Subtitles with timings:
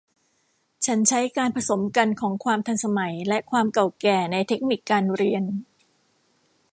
[0.85, 5.43] ฉันใช้การผสมกันของความทันสมัยและความเก่าแก่ในเทคนิคการเรียน